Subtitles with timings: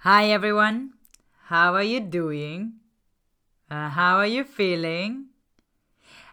[0.00, 0.92] Hi everyone,
[1.46, 2.74] how are you doing?
[3.68, 5.30] Uh, how are you feeling?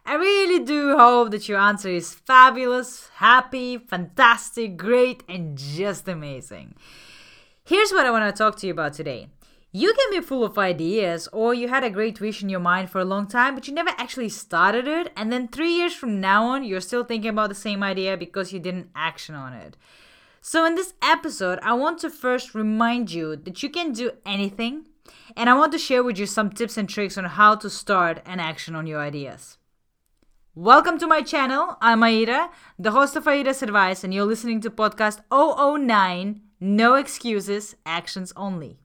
[0.05, 6.75] I really do hope that your answer is fabulous, happy, fantastic, great, and just amazing.
[7.63, 9.29] Here's what I want to talk to you about today.
[9.71, 12.91] You can be full of ideas, or you had a great wish in your mind
[12.91, 16.19] for a long time, but you never actually started it, and then three years from
[16.19, 19.77] now on, you're still thinking about the same idea because you didn't action on it.
[20.45, 24.89] So, in this episode, I want to first remind you that you can do anything,
[25.37, 28.21] and I want to share with you some tips and tricks on how to start
[28.25, 29.57] an action on your ideas.
[30.53, 31.77] Welcome to my channel.
[31.79, 37.77] I'm Aida, the host of Aida's Advice, and you're listening to podcast 009 No Excuses,
[37.85, 38.82] Actions Only.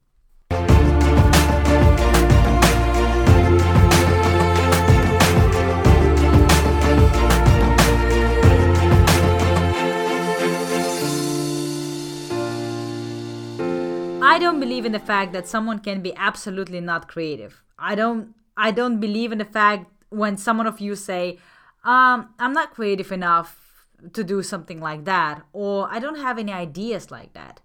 [14.38, 17.64] I don't believe in the fact that someone can be absolutely not creative.
[17.76, 21.38] I don't I don't believe in the fact when someone of you say,
[21.82, 26.52] um, I'm not creative enough to do something like that, or I don't have any
[26.52, 27.60] ideas like that.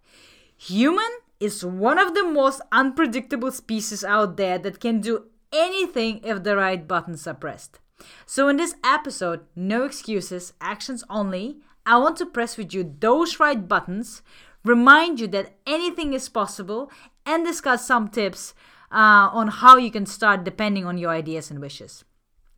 [0.57, 6.41] Human is one of the most unpredictable species out there that can do anything if
[6.41, 7.81] the right buttons are pressed.
[8.25, 13.39] So, in this episode, no excuses, actions only, I want to press with you those
[13.39, 14.23] right buttons,
[14.63, 16.91] remind you that anything is possible,
[17.25, 18.53] and discuss some tips
[18.91, 22.03] uh, on how you can start depending on your ideas and wishes.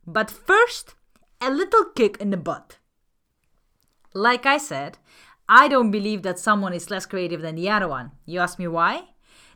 [0.06, 0.94] But first,
[1.40, 2.78] a little kick in the butt.
[4.14, 4.98] Like I said,
[5.48, 8.12] I don't believe that someone is less creative than the other one.
[8.24, 9.04] You ask me why?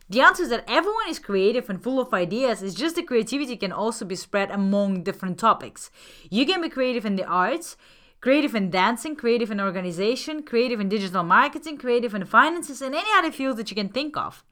[0.09, 2.61] The answer is that everyone is creative and full of ideas.
[2.61, 5.89] It's just the creativity can also be spread among different topics.
[6.29, 7.77] You can be creative in the arts,
[8.21, 13.09] creative in dancing, creative in organization, creative in digital marketing, creative in finances, and any
[13.17, 14.43] other field that you can think of.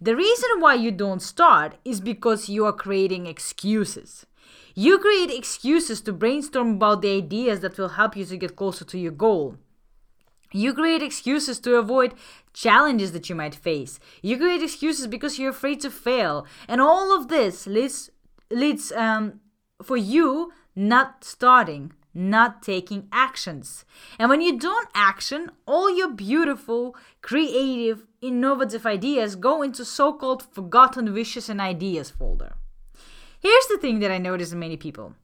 [0.00, 4.26] The reason why you don't start is because you are creating excuses.
[4.74, 8.84] You create excuses to brainstorm about the ideas that will help you to get closer
[8.86, 9.58] to your goal.
[10.52, 12.14] You create excuses to avoid
[12.54, 14.00] challenges that you might face.
[14.22, 16.46] You create excuses because you're afraid to fail.
[16.66, 18.10] And all of this leads,
[18.50, 19.40] leads um,
[19.82, 23.84] for you not starting, not taking actions.
[24.18, 30.42] And when you don't action, all your beautiful, creative, innovative ideas go into so called
[30.42, 32.54] forgotten wishes and ideas folder.
[33.40, 35.14] Here's the thing that I notice in many people.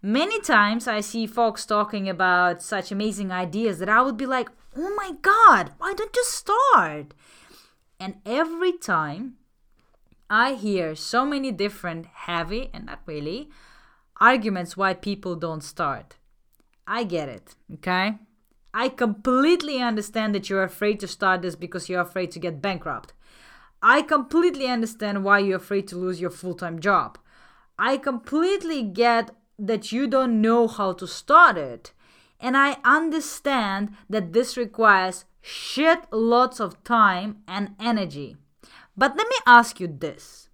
[0.00, 4.48] Many times I see folks talking about such amazing ideas that I would be like,
[4.76, 7.14] oh my god, why don't you start?
[8.00, 9.34] And every time
[10.30, 13.50] I hear so many different heavy, and not really,
[14.20, 16.17] arguments why people don't start.
[16.90, 18.14] I get it, okay?
[18.72, 23.12] I completely understand that you're afraid to start this because you're afraid to get bankrupt.
[23.82, 27.18] I completely understand why you're afraid to lose your full time job.
[27.78, 31.92] I completely get that you don't know how to start it.
[32.40, 38.36] And I understand that this requires shit lots of time and energy.
[38.96, 40.48] But let me ask you this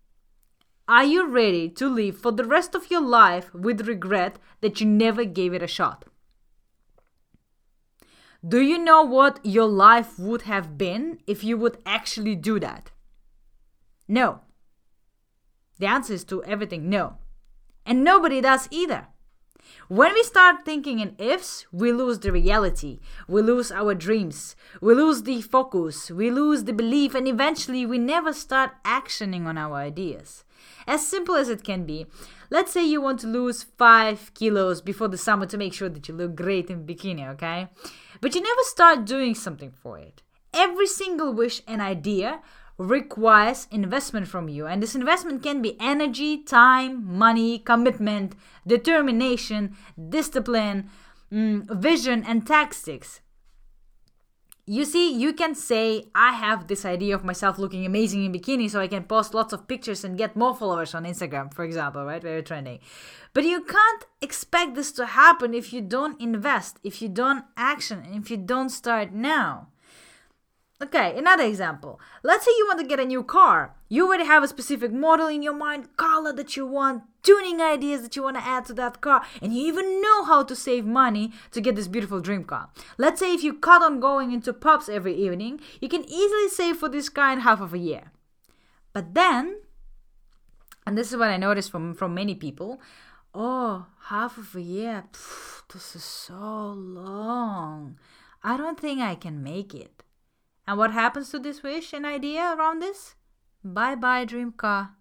[0.88, 4.86] Are you ready to live for the rest of your life with regret that you
[4.86, 6.06] never gave it a shot?
[8.46, 12.90] Do you know what your life would have been if you would actually do that?
[14.06, 14.40] No.
[15.78, 17.16] The answer is to everything no.
[17.86, 19.08] And nobody does either.
[19.88, 24.94] When we start thinking in ifs, we lose the reality, we lose our dreams, we
[24.94, 29.76] lose the focus, we lose the belief, and eventually we never start actioning on our
[29.76, 30.44] ideas.
[30.86, 32.06] As simple as it can be,
[32.50, 36.08] let's say you want to lose 5 kilos before the summer to make sure that
[36.08, 37.68] you look great in bikini, okay?
[38.20, 40.22] But you never start doing something for it.
[40.52, 42.40] Every single wish and idea
[42.78, 44.66] requires investment from you.
[44.66, 48.34] And this investment can be energy, time, money, commitment,
[48.66, 49.76] determination,
[50.08, 50.90] discipline,
[51.32, 53.20] mm, vision, and tactics.
[54.66, 58.70] You see, you can say, I have this idea of myself looking amazing in bikini,
[58.70, 62.02] so I can post lots of pictures and get more followers on Instagram, for example,
[62.06, 62.22] right?
[62.22, 62.78] Very trending.
[63.34, 68.04] But you can't expect this to happen if you don't invest, if you don't action,
[68.06, 69.68] and if you don't start now.
[70.84, 71.98] Okay, another example.
[72.22, 73.74] Let's say you want to get a new car.
[73.88, 78.02] You already have a specific model in your mind, color that you want, tuning ideas
[78.02, 80.84] that you want to add to that car, and you even know how to save
[80.84, 82.68] money to get this beautiful dream car.
[82.98, 86.76] Let's say if you cut on going into pubs every evening, you can easily save
[86.76, 88.12] for this car in half of a year.
[88.92, 89.60] But then,
[90.86, 92.78] and this is what I noticed from, from many people,
[93.32, 97.98] oh, half of a year, pff, this is so long.
[98.42, 100.02] I don't think I can make it.
[100.66, 103.14] And what happens to this wish and idea around this?
[103.64, 104.96] bye bye, dream car.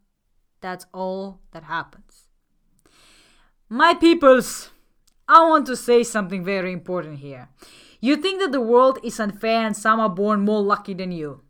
[0.62, 2.30] That's all that happens.
[3.68, 4.69] My peoples,
[5.27, 7.50] I want to say something very important here.
[8.00, 11.42] You think that the world is unfair and some are born more lucky than you.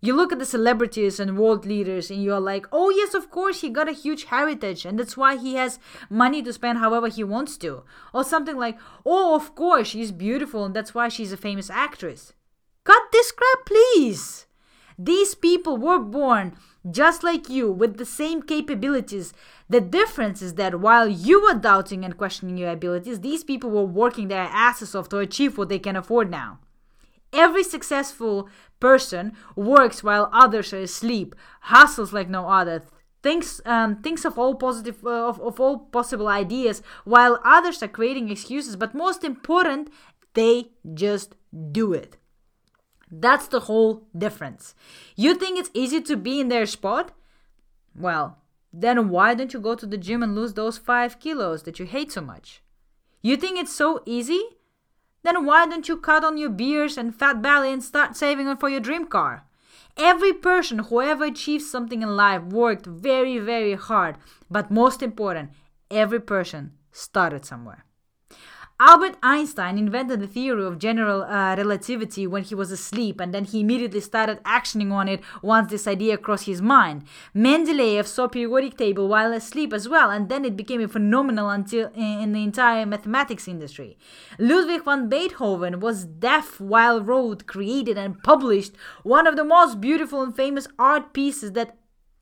[0.00, 3.60] You look at the celebrities and world leaders and you're like, oh, yes, of course,
[3.60, 5.78] he got a huge heritage and that's why he has
[6.10, 7.84] money to spend however he wants to.
[8.12, 12.32] Or something like, oh, of course, she's beautiful and that's why she's a famous actress.
[12.84, 14.46] Cut this crap, please!
[14.98, 16.56] These people were born
[16.90, 19.32] just like you with the same capabilities.
[19.68, 23.84] The difference is that while you were doubting and questioning your abilities, these people were
[23.84, 26.58] working their asses off to achieve what they can afford now.
[27.32, 28.48] Every successful
[28.80, 32.82] person works while others are asleep, hustles like no other,
[33.22, 37.88] thinks um, thinks of all positive uh, of, of all possible ideas while others are
[37.88, 38.76] creating excuses.
[38.76, 39.88] But most important,
[40.34, 41.36] they just
[41.70, 42.16] do it.
[43.14, 44.74] That's the whole difference.
[45.16, 47.12] You think it's easy to be in their spot?
[47.94, 48.38] Well,
[48.72, 51.84] then why don't you go to the gym and lose those five kilos that you
[51.84, 52.62] hate so much?
[53.20, 54.42] You think it's so easy?
[55.24, 58.70] Then why don't you cut on your beers and fat belly and start saving for
[58.70, 59.44] your dream car?
[59.98, 64.16] Every person who ever achieved something in life worked very, very hard.
[64.50, 65.50] But most important,
[65.90, 67.84] every person started somewhere.
[68.84, 73.44] Albert Einstein invented the theory of general uh, relativity when he was asleep, and then
[73.44, 77.04] he immediately started actioning on it once this idea crossed his mind.
[77.32, 81.92] Mendeleev saw periodic table while asleep as well, and then it became a phenomenon until
[81.94, 83.96] in the entire mathematics industry.
[84.36, 88.72] Ludwig van Beethoven was deaf while wrote, created, and published
[89.04, 91.78] one of the most beautiful and famous art pieces that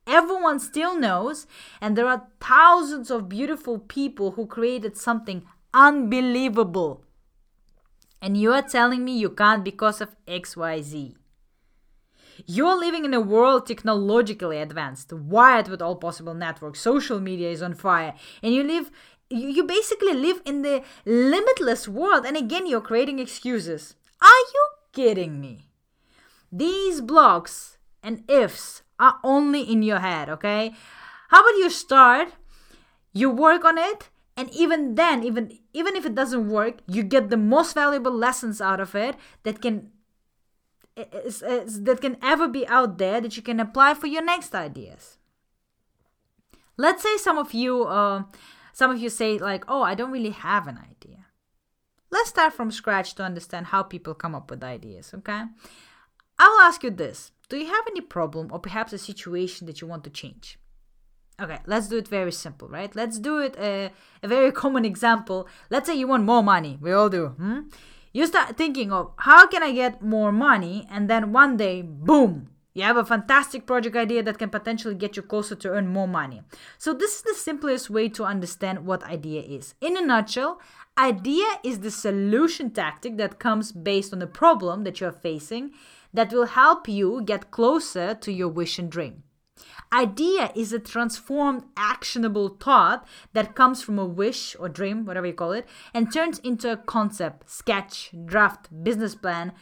[0.06, 1.46] everyone still knows,
[1.80, 7.04] and there are thousands of beautiful people who created something unbelievable.
[8.22, 11.14] And you are telling me you can't because of XYZ.
[12.46, 17.62] You're living in a world technologically advanced, wired with all possible networks, social media is
[17.62, 18.90] on fire, and you live
[19.30, 23.94] you basically live in the limitless world and again you're creating excuses.
[24.20, 25.66] Are you kidding me?
[26.50, 30.74] These blocks and ifs are only in your head, okay?
[31.28, 32.32] How about you start,
[33.12, 34.08] you work on it,
[34.40, 38.60] and even then even even if it doesn't work you get the most valuable lessons
[38.60, 39.90] out of it that can
[40.96, 44.54] is, is, that can ever be out there that you can apply for your next
[44.54, 45.18] ideas.
[46.76, 48.24] Let's say some of you uh,
[48.72, 51.26] some of you say like oh i don't really have an idea.
[52.10, 55.42] Let's start from scratch to understand how people come up with ideas okay?
[56.38, 57.32] I will ask you this.
[57.50, 60.58] Do you have any problem or perhaps a situation that you want to change
[61.40, 62.94] Okay, let's do it very simple, right?
[62.94, 63.88] Let's do it a, uh,
[64.22, 65.48] a very common example.
[65.70, 66.78] Let's say you want more money.
[66.80, 67.28] We all do.
[67.28, 67.60] Hmm?
[68.12, 72.50] You start thinking of how can I get more money, and then one day, boom,
[72.74, 76.08] you have a fantastic project idea that can potentially get you closer to earn more
[76.08, 76.42] money.
[76.76, 79.74] So this is the simplest way to understand what idea is.
[79.80, 80.60] In a nutshell,
[80.98, 85.72] idea is the solution tactic that comes based on a problem that you're facing
[86.12, 89.22] that will help you get closer to your wish and dream.
[89.92, 95.32] Idea is a transformed, actionable thought that comes from a wish or dream, whatever you
[95.32, 99.52] call it, and turns into a concept, sketch, draft, business plan.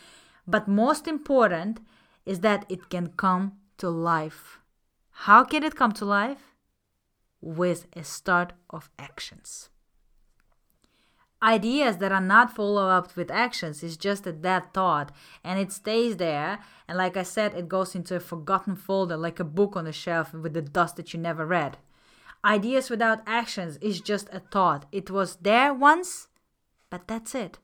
[0.47, 1.81] But most important
[2.27, 4.61] is that it can come to life.
[5.11, 6.55] How can it come to life?
[7.41, 9.71] With a start of actions
[11.43, 15.13] ideas that are not followed up with actions is just a dead thought
[15.45, 19.39] and it stays there and like i said it goes into a forgotten folder like
[19.39, 21.79] a book on the shelf with the dust that you never read.
[22.45, 24.87] Ideas without actions is just a thought.
[24.93, 26.29] It was there once
[26.91, 27.59] but that's it.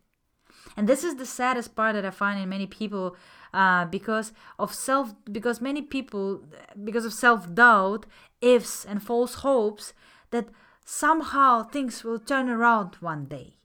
[0.76, 3.16] And this is the saddest part that i find in many people
[3.52, 6.44] uh, because of self because many people
[6.84, 8.06] because of self-doubt
[8.40, 9.94] ifs and false hopes
[10.30, 10.48] that
[10.84, 13.56] somehow things will turn around one day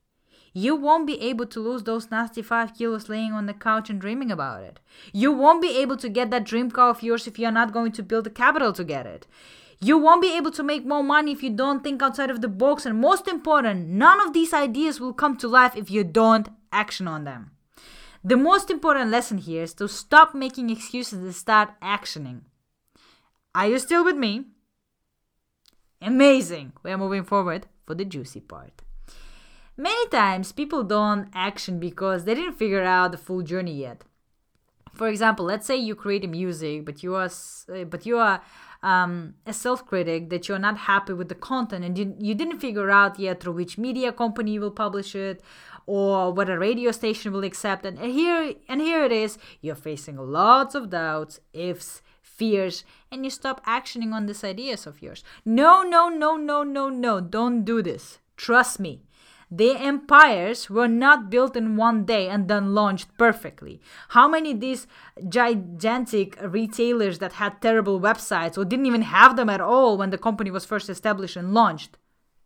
[0.53, 4.01] you won't be able to lose those nasty 5 kilos laying on the couch and
[4.01, 4.79] dreaming about it.
[5.13, 7.91] You won't be able to get that dream car of yours if you're not going
[7.93, 9.27] to build the capital to get it.
[9.81, 12.49] You won't be able to make more money if you don't think outside of the
[12.49, 12.85] box.
[12.85, 17.07] And most important, none of these ideas will come to life if you don't action
[17.07, 17.51] on them.
[18.23, 22.41] The most important lesson here is to stop making excuses and start actioning.
[23.55, 24.45] Are you still with me?
[26.01, 26.73] Amazing!
[26.83, 28.81] We are moving forward for the juicy part.
[29.79, 34.03] Many times people don't action because they didn't figure out the full journey yet.
[34.93, 37.29] For example, let's say you create a music, but you are
[37.73, 38.41] uh, but you are
[38.83, 42.89] um, a self-critic that you're not happy with the content and you, you didn't figure
[42.89, 45.41] out yet through which media company will publish it
[45.85, 50.17] or what a radio station will accept and here and here it is you're facing
[50.17, 52.01] lots of doubts ifs
[52.39, 55.23] fears, and you stop actioning on these ideas of yours.
[55.43, 57.19] No, no, no, no, no, no.
[57.19, 58.19] Don't do this.
[58.37, 59.01] Trust me.
[59.51, 63.81] The empires were not built in one day and then launched perfectly.
[64.09, 64.85] How many of these
[65.27, 70.19] gigantic retailers that had terrible websites or didn't even have them at all when the
[70.19, 71.97] company was first established and launched?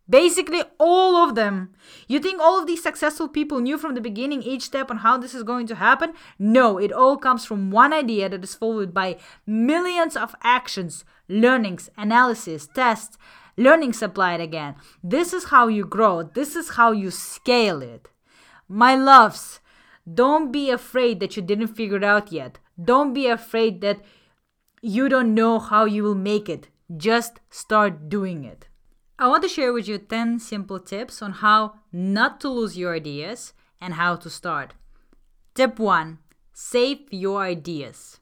[0.08, 1.74] Basically, all of them.
[2.08, 5.16] You think all of these successful people knew from the beginning each step on how
[5.16, 6.12] this is going to happen?
[6.38, 11.88] No, it all comes from one idea that is followed by millions of actions, learnings,
[11.96, 13.16] analysis, tests,
[13.56, 14.76] learnings applied again.
[15.02, 18.08] This is how you grow, this is how you scale it.
[18.68, 19.60] My loves,
[20.12, 22.58] don't be afraid that you didn't figure it out yet.
[22.82, 24.00] Don't be afraid that
[24.82, 26.68] you don't know how you will make it.
[26.94, 28.68] Just start doing it.
[29.18, 32.94] I want to share with you 10 simple tips on how not to lose your
[32.94, 34.74] ideas and how to start.
[35.54, 36.18] Tip 1
[36.52, 38.20] Save your ideas.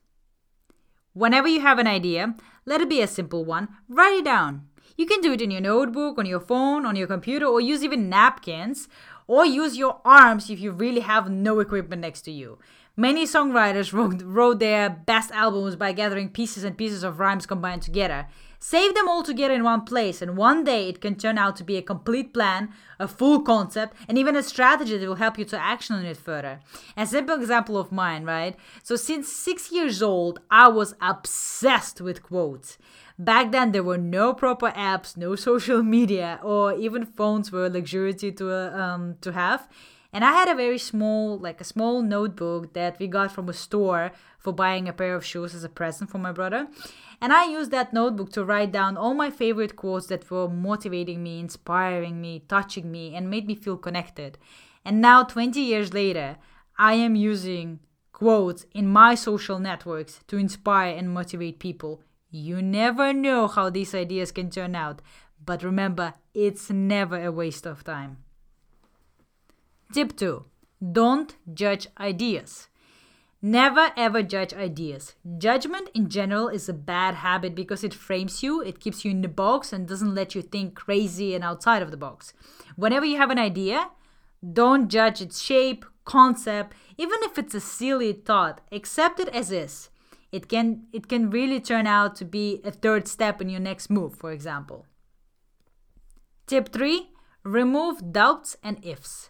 [1.13, 2.35] Whenever you have an idea,
[2.65, 4.67] let it be a simple one, write it down.
[4.95, 7.83] You can do it in your notebook, on your phone, on your computer, or use
[7.83, 8.87] even napkins,
[9.27, 12.59] or use your arms if you really have no equipment next to you.
[12.95, 17.81] Many songwriters wrote, wrote their best albums by gathering pieces and pieces of rhymes combined
[17.81, 18.27] together.
[18.65, 21.65] Save them all together in one place, and one day it can turn out to
[21.65, 25.43] be a complete plan, a full concept, and even a strategy that will help you
[25.43, 26.61] to action on it further.
[26.95, 28.55] A simple example of mine, right?
[28.81, 32.77] So, since six years old, I was obsessed with quotes.
[33.19, 37.69] Back then, there were no proper apps, no social media, or even phones were a
[37.69, 39.67] luxury to um, to have.
[40.13, 43.53] And I had a very small, like a small notebook that we got from a
[43.53, 44.11] store
[44.43, 46.67] for buying a pair of shoes as a present for my brother.
[47.21, 51.23] And I used that notebook to write down all my favorite quotes that were motivating
[51.23, 54.37] me, inspiring me, touching me, and made me feel connected.
[54.83, 56.35] And now, 20 years later,
[56.77, 57.79] I am using
[58.11, 62.01] quotes in my social networks to inspire and motivate people.
[62.29, 65.01] You never know how these ideas can turn out,
[65.43, 68.17] but remember, it's never a waste of time.
[69.93, 70.43] Tip 2
[70.91, 72.67] Don't judge ideas.
[73.45, 75.15] Never ever judge ideas.
[75.37, 79.21] Judgment in general is a bad habit because it frames you, it keeps you in
[79.21, 82.31] the box, and doesn't let you think crazy and outside of the box.
[82.77, 83.89] Whenever you have an idea,
[84.53, 88.61] don't judge its shape, concept, even if it's a silly thought.
[88.71, 89.89] Accept it as is.
[90.31, 93.89] It can it can really turn out to be a third step in your next
[93.89, 94.85] move, for example.
[96.47, 97.09] Tip 3:
[97.43, 99.29] Remove doubts and ifs.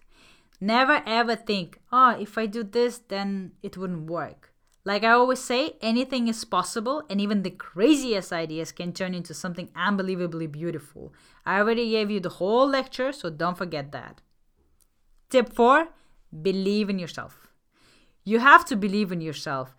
[0.60, 4.54] Never ever think, oh, if I do this, then it wouldn't work.
[4.86, 9.34] Like I always say, anything is possible, and even the craziest ideas can turn into
[9.34, 11.14] something unbelievably beautiful.
[11.46, 14.22] I already gave you the whole lecture, so don't forget that.
[15.30, 15.88] Tip 4
[16.42, 17.48] Believe in yourself.
[18.26, 19.76] You have to believe in yourself.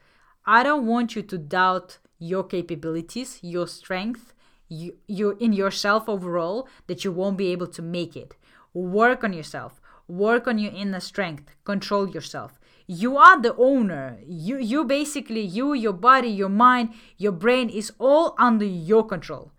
[0.47, 4.33] I don't want you to doubt your capabilities, your strength,
[4.69, 8.37] you, you in yourself overall, that you won't be able to make it.
[8.73, 12.59] Work on yourself work on your inner strength control yourself.
[12.87, 14.19] You are the owner.
[14.27, 19.53] You you basically you your body your mind your brain is all under your control.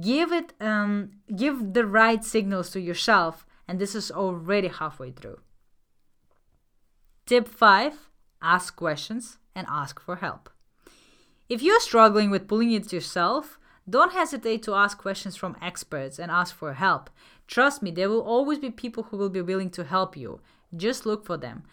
[0.00, 5.40] Give it um give the right signals to yourself and this is already halfway through.
[7.26, 10.50] Tip 5 ask questions and ask for help.
[11.48, 16.30] If you're struggling with pulling it yourself don't hesitate to ask questions from experts and
[16.30, 17.10] ask for help
[17.48, 20.40] Trust me, there will always be people who will be willing to help you.
[20.76, 21.64] Just look for them.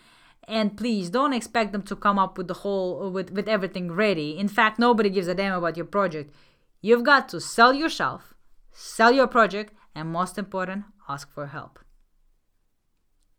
[0.48, 4.38] And please don't expect them to come up with the whole with, with everything ready.
[4.38, 6.34] In fact, nobody gives a damn about your project.
[6.81, 8.36] You've got to sell yourself,
[8.72, 11.79] sell your project, and most important, ask for help.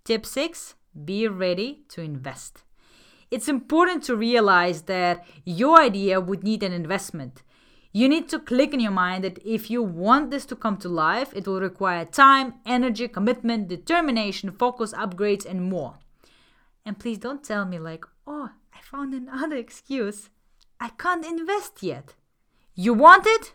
[0.05, 2.65] Tip 6 Be ready to invest.
[3.31, 7.43] It's important to realize that your idea would need an investment.
[7.97, 10.89] You need to click in your mind that if you want this to come to
[10.91, 15.95] life, it will require time, energy, commitment, determination, focus, upgrades, and more.
[16.85, 20.29] And please don't tell me, like, oh, I found another excuse.
[20.79, 22.13] I can't invest yet.
[22.75, 23.55] You want it?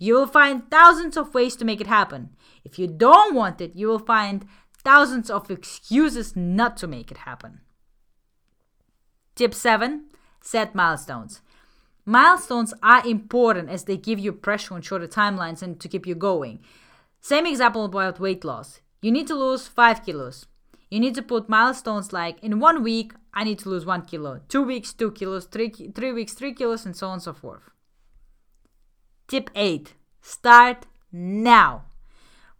[0.00, 2.30] You will find thousands of ways to make it happen.
[2.64, 4.46] If you don't want it, you will find
[4.82, 7.60] thousands of excuses not to make it happen.
[9.36, 10.06] Tip 7
[10.40, 11.40] Set milestones.
[12.08, 16.14] Milestones are important as they give you pressure on shorter timelines and to keep you
[16.14, 16.60] going.
[17.20, 18.80] Same example about weight loss.
[19.02, 20.46] You need to lose 5 kilos.
[20.88, 24.40] You need to put milestones like in one week, I need to lose 1 kilo,
[24.48, 27.70] two weeks, 2 kilos, three, three weeks, 3 kilos, and so on and so forth.
[29.26, 31.85] Tip 8 Start now.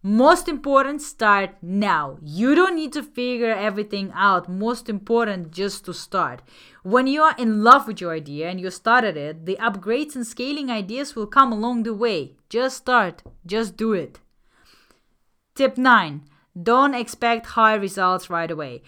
[0.07, 2.17] Most important, start now.
[2.23, 4.47] You don't need to figure everything out.
[4.47, 6.41] Most important, just to start.
[6.81, 10.25] When you are in love with your idea and you started it, the upgrades and
[10.25, 12.37] scaling ideas will come along the way.
[12.47, 14.21] Just start, just do it.
[15.55, 16.21] Tip 9
[16.63, 18.83] Don't expect high results right away.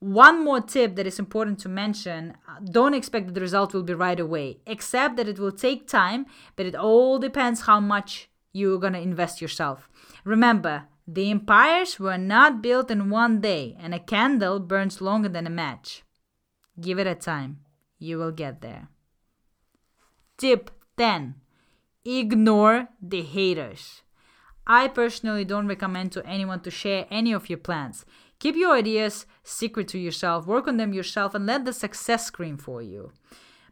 [0.00, 2.36] One more tip that is important to mention
[2.68, 4.58] don't expect that the result will be right away.
[4.66, 6.26] Accept that it will take time,
[6.56, 9.90] but it all depends how much you're going to invest yourself.
[10.24, 15.46] Remember, the empires were not built in one day, and a candle burns longer than
[15.46, 16.02] a match.
[16.80, 17.60] Give it a time.
[17.98, 18.88] You will get there.
[20.38, 21.34] Tip 10
[22.06, 24.02] Ignore the haters.
[24.66, 28.06] I personally don't recommend to anyone to share any of your plans.
[28.38, 32.56] Keep your ideas secret to yourself, work on them yourself, and let the success scream
[32.56, 33.12] for you.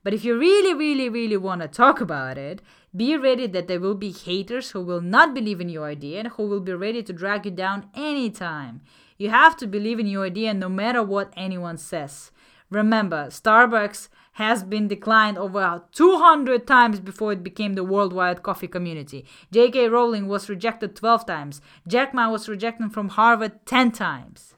[0.02, 2.60] But if you really, really, really want to talk about it,
[2.94, 6.28] be ready that there will be haters who will not believe in your idea and
[6.28, 8.82] who will be ready to drag you down anytime.
[9.16, 12.32] You have to believe in your idea no matter what anyone says.
[12.70, 19.26] Remember, Starbucks has been declined over 200 times before it became the worldwide coffee community.
[19.52, 19.88] J.K.
[19.88, 21.60] Rowling was rejected 12 times.
[21.86, 24.54] Jack Ma was rejected from Harvard 10 times.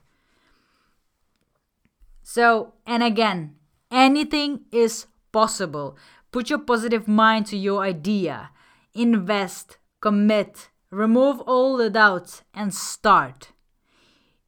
[2.22, 3.56] So, and again,
[3.90, 5.98] anything is possible.
[6.30, 8.50] Put your positive mind to your idea.
[8.94, 13.50] Invest, commit, remove all the doubts, and start.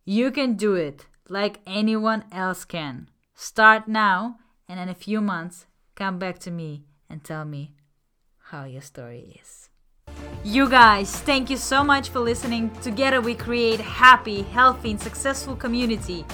[0.04, 3.10] You can do it like anyone else can.
[3.34, 4.38] Start now,
[4.68, 5.66] and in a few months,
[5.96, 7.72] come back to me and tell me
[8.50, 9.68] how your story is.
[10.44, 12.70] You guys, thank you so much for listening.
[12.80, 16.24] Together we create happy, healthy, and successful community.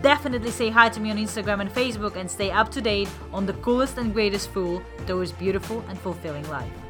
[0.00, 3.44] Definitely say hi to me on Instagram and Facebook and stay up to date on
[3.44, 6.85] the coolest and greatest fool towards beautiful and fulfilling life.